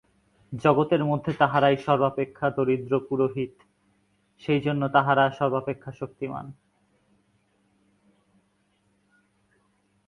জগতের 0.53 1.01
মধ্যে 1.05 1.31
তাহারাই 1.33 1.77
সর্বাপেক্ষা 1.77 2.47
দরিদ্র 2.49 2.93
পুরোহিত, 3.09 3.53
সেইজন্যই 4.43 4.93
তাহারা 4.93 5.23
সর্বাপেক্ষা 5.29 5.91
শক্তিমান্। 5.91 6.47